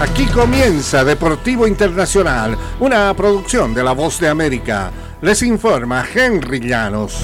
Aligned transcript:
Aquí 0.00 0.24
comienza 0.28 1.04
Deportivo 1.04 1.66
Internacional, 1.66 2.56
una 2.80 3.12
producción 3.12 3.74
de 3.74 3.84
La 3.84 3.92
Voz 3.92 4.18
de 4.18 4.28
América. 4.28 4.90
Les 5.20 5.42
informa 5.42 6.06
Henry 6.14 6.58
Llanos. 6.58 7.18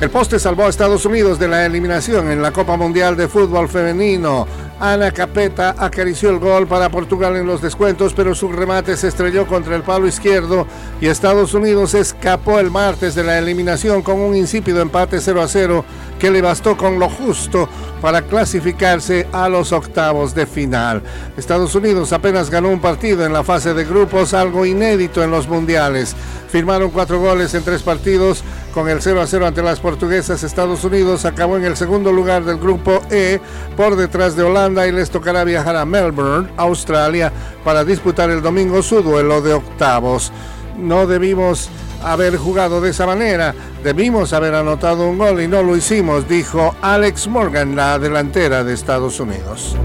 El 0.00 0.08
poste 0.08 0.38
salvó 0.38 0.64
a 0.64 0.68
Estados 0.70 1.04
Unidos 1.04 1.38
de 1.38 1.48
la 1.48 1.66
eliminación 1.66 2.30
en 2.30 2.40
la 2.40 2.50
Copa 2.50 2.78
Mundial 2.78 3.14
de 3.14 3.28
Fútbol 3.28 3.68
Femenino. 3.68 4.48
Ana 4.82 5.12
Capeta 5.12 5.76
acarició 5.78 6.30
el 6.30 6.40
gol 6.40 6.66
para 6.66 6.90
Portugal 6.90 7.36
en 7.36 7.46
los 7.46 7.62
descuentos, 7.62 8.14
pero 8.14 8.34
su 8.34 8.50
remate 8.50 8.96
se 8.96 9.06
estrelló 9.06 9.46
contra 9.46 9.76
el 9.76 9.84
palo 9.84 10.08
izquierdo 10.08 10.66
y 11.00 11.06
Estados 11.06 11.54
Unidos 11.54 11.94
escapó 11.94 12.58
el 12.58 12.68
martes 12.68 13.14
de 13.14 13.22
la 13.22 13.38
eliminación 13.38 14.02
con 14.02 14.18
un 14.18 14.34
insípido 14.34 14.82
empate 14.82 15.20
0 15.20 15.40
a 15.40 15.46
0 15.46 15.84
que 16.18 16.32
le 16.32 16.42
bastó 16.42 16.76
con 16.76 16.98
lo 16.98 17.08
justo 17.08 17.68
para 18.00 18.22
clasificarse 18.22 19.28
a 19.32 19.48
los 19.48 19.70
octavos 19.70 20.34
de 20.34 20.46
final. 20.46 21.00
Estados 21.36 21.76
Unidos 21.76 22.12
apenas 22.12 22.50
ganó 22.50 22.68
un 22.70 22.80
partido 22.80 23.24
en 23.24 23.32
la 23.32 23.44
fase 23.44 23.74
de 23.74 23.84
grupos, 23.84 24.34
algo 24.34 24.66
inédito 24.66 25.22
en 25.22 25.30
los 25.30 25.46
mundiales. 25.46 26.16
Firmaron 26.48 26.90
cuatro 26.90 27.18
goles 27.18 27.54
en 27.54 27.62
tres 27.62 27.82
partidos 27.82 28.42
con 28.74 28.88
el 28.88 29.00
0 29.00 29.20
a 29.20 29.26
0 29.26 29.46
ante 29.46 29.62
las 29.62 29.80
portuguesas. 29.80 30.42
Estados 30.42 30.84
Unidos 30.84 31.24
acabó 31.24 31.56
en 31.56 31.64
el 31.64 31.76
segundo 31.76 32.12
lugar 32.12 32.44
del 32.44 32.58
grupo 32.58 33.00
E 33.10 33.40
por 33.76 33.96
detrás 33.96 34.36
de 34.36 34.42
Holanda 34.42 34.71
y 34.72 34.92
les 34.92 35.10
tocará 35.10 35.44
viajar 35.44 35.76
a 35.76 35.84
Melbourne, 35.84 36.48
Australia, 36.56 37.30
para 37.62 37.84
disputar 37.84 38.30
el 38.30 38.40
domingo 38.40 38.82
su 38.82 39.02
duelo 39.02 39.42
de 39.42 39.52
octavos. 39.52 40.32
No 40.78 41.06
debimos 41.06 41.68
haber 42.02 42.36
jugado 42.36 42.80
de 42.80 42.90
esa 42.90 43.06
manera, 43.06 43.54
debimos 43.84 44.32
haber 44.32 44.54
anotado 44.54 45.06
un 45.06 45.18
gol 45.18 45.42
y 45.42 45.48
no 45.48 45.62
lo 45.62 45.76
hicimos, 45.76 46.26
dijo 46.26 46.74
Alex 46.80 47.28
Morgan, 47.28 47.76
la 47.76 47.98
delantera 47.98 48.64
de 48.64 48.72
Estados 48.72 49.20
Unidos. 49.20 49.76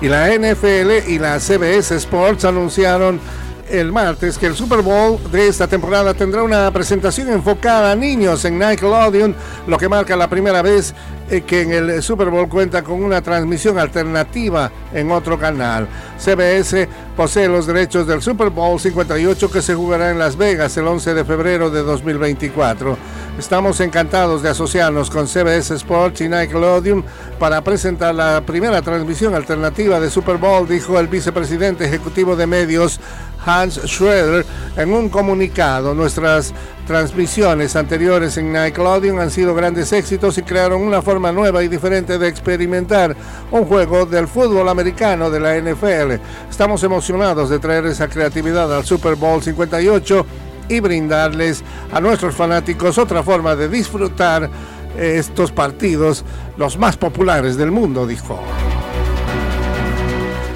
Y 0.00 0.08
la 0.08 0.28
NFL 0.28 1.08
y 1.08 1.18
la 1.18 1.38
CBS 1.38 1.94
Sports 1.96 2.44
anunciaron 2.44 3.20
el 3.70 3.92
martes 3.92 4.38
que 4.38 4.46
el 4.46 4.54
Super 4.54 4.82
Bowl 4.82 5.18
de 5.30 5.48
esta 5.48 5.66
temporada 5.66 6.14
tendrá 6.14 6.42
una 6.42 6.70
presentación 6.70 7.28
enfocada 7.30 7.92
a 7.92 7.96
niños 7.96 8.44
en 8.44 8.58
Nickelodeon, 8.58 9.34
lo 9.66 9.78
que 9.78 9.88
marca 9.88 10.16
la 10.16 10.28
primera 10.28 10.62
vez 10.62 10.94
eh, 11.30 11.40
que 11.40 11.62
en 11.62 11.72
el 11.72 12.02
Super 12.02 12.28
Bowl 12.28 12.48
cuenta 12.48 12.82
con 12.82 13.02
una 13.02 13.22
transmisión 13.22 13.78
alternativa 13.78 14.70
en 14.92 15.10
otro 15.10 15.38
canal. 15.38 15.88
CBS 16.18 16.88
posee 17.16 17.48
los 17.48 17.66
derechos 17.66 18.06
del 18.06 18.20
Super 18.20 18.50
Bowl 18.50 18.78
58 18.78 19.50
que 19.50 19.62
se 19.62 19.74
jugará 19.74 20.10
en 20.10 20.18
Las 20.18 20.36
Vegas 20.36 20.76
el 20.76 20.86
11 20.86 21.14
de 21.14 21.24
febrero 21.24 21.70
de 21.70 21.82
2024. 21.82 22.98
Estamos 23.38 23.80
encantados 23.80 24.42
de 24.42 24.50
asociarnos 24.50 25.10
con 25.10 25.26
CBS 25.26 25.74
Sports 25.74 26.20
y 26.20 26.28
Nickelodeon 26.28 27.04
para 27.38 27.62
presentar 27.62 28.14
la 28.14 28.42
primera 28.42 28.80
transmisión 28.82 29.34
alternativa 29.34 29.98
de 29.98 30.10
Super 30.10 30.36
Bowl, 30.36 30.68
dijo 30.68 31.00
el 31.00 31.08
vicepresidente 31.08 31.84
ejecutivo 31.84 32.36
de 32.36 32.46
medios 32.46 33.00
Hans 33.44 33.80
Schroeder 33.86 34.44
en 34.76 34.92
un 34.92 35.08
comunicado. 35.08 35.94
Nuestras 35.94 36.52
transmisiones 36.86 37.76
anteriores 37.76 38.36
en 38.36 38.52
Nickelodeon 38.52 39.20
han 39.20 39.30
sido 39.30 39.54
grandes 39.54 39.92
éxitos 39.92 40.38
y 40.38 40.42
crearon 40.42 40.82
una 40.82 41.02
forma 41.02 41.32
nueva 41.32 41.62
y 41.62 41.68
diferente 41.68 42.18
de 42.18 42.28
experimentar 42.28 43.16
un 43.50 43.64
juego 43.64 44.06
del 44.06 44.28
fútbol 44.28 44.68
americano 44.68 45.30
de 45.30 45.40
la 45.40 45.56
NFL. 45.58 46.20
Estamos 46.50 46.82
emocionados 46.82 47.50
de 47.50 47.58
traer 47.58 47.86
esa 47.86 48.08
creatividad 48.08 48.74
al 48.74 48.84
Super 48.84 49.16
Bowl 49.16 49.42
58 49.42 50.26
y 50.68 50.80
brindarles 50.80 51.62
a 51.92 52.00
nuestros 52.00 52.34
fanáticos 52.34 52.98
otra 52.98 53.22
forma 53.22 53.54
de 53.54 53.68
disfrutar 53.68 54.48
estos 54.98 55.50
partidos, 55.50 56.24
los 56.56 56.78
más 56.78 56.96
populares 56.96 57.56
del 57.56 57.70
mundo, 57.70 58.06
dijo. 58.06 58.40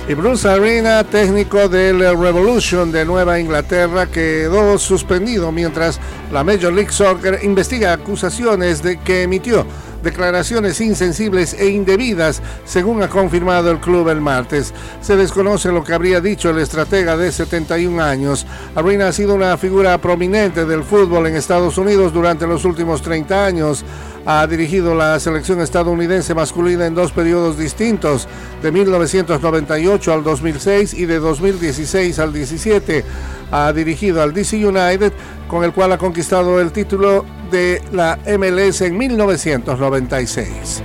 Y 0.08 0.14
Bruce 0.14 0.48
Arena, 0.48 1.04
técnico 1.04 1.68
del 1.68 1.98
Revolution 1.98 2.90
de 2.90 3.04
Nueva 3.04 3.38
Inglaterra, 3.38 4.06
quedó 4.06 4.78
suspendido 4.78 5.52
mientras 5.52 6.00
la 6.32 6.42
Major 6.42 6.72
League 6.72 6.92
Soccer 6.92 7.40
investiga 7.42 7.92
acusaciones 7.92 8.82
de 8.82 8.98
que 9.00 9.24
emitió 9.24 9.66
declaraciones 10.02 10.80
insensibles 10.80 11.52
e 11.54 11.68
indebidas, 11.68 12.40
según 12.64 13.02
ha 13.02 13.08
confirmado 13.08 13.70
el 13.70 13.80
club 13.80 14.08
el 14.08 14.22
martes. 14.22 14.72
Se 15.02 15.16
desconoce 15.16 15.72
lo 15.72 15.84
que 15.84 15.92
habría 15.92 16.22
dicho 16.22 16.48
el 16.48 16.58
estratega 16.58 17.16
de 17.16 17.30
71 17.30 18.02
años. 18.02 18.46
Arena 18.74 19.08
ha 19.08 19.12
sido 19.12 19.34
una 19.34 19.58
figura 19.58 19.98
prominente 19.98 20.64
del 20.64 20.84
fútbol 20.84 21.26
en 21.26 21.36
Estados 21.36 21.76
Unidos 21.76 22.14
durante 22.14 22.46
los 22.46 22.64
últimos 22.64 23.02
30 23.02 23.44
años. 23.44 23.84
Ha 24.30 24.46
dirigido 24.46 24.94
la 24.94 25.18
selección 25.20 25.62
estadounidense 25.62 26.34
masculina 26.34 26.84
en 26.84 26.94
dos 26.94 27.12
periodos 27.12 27.56
distintos, 27.56 28.28
de 28.60 28.70
1998 28.70 30.12
al 30.12 30.22
2006 30.22 30.92
y 30.92 31.06
de 31.06 31.18
2016 31.18 32.18
al 32.18 32.34
17. 32.34 33.06
Ha 33.50 33.72
dirigido 33.72 34.22
al 34.22 34.34
DC 34.34 34.56
United, 34.66 35.14
con 35.48 35.64
el 35.64 35.72
cual 35.72 35.92
ha 35.92 35.98
conquistado 35.98 36.60
el 36.60 36.72
título 36.72 37.24
de 37.50 37.82
la 37.90 38.18
MLS 38.38 38.82
en 38.82 38.98
1996 38.98 40.82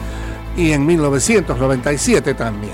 y 0.55 0.71
en 0.71 0.85
1997 0.85 2.35
también. 2.35 2.71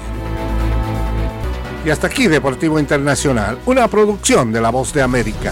Y 1.83 1.89
hasta 1.89 2.05
aquí 2.05 2.27
Deportivo 2.27 2.79
Internacional, 2.79 3.57
una 3.65 3.87
producción 3.87 4.51
de 4.51 4.61
La 4.61 4.69
Voz 4.69 4.93
de 4.93 5.01
América. 5.01 5.51